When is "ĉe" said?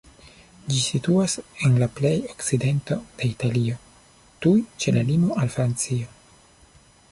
4.83-4.97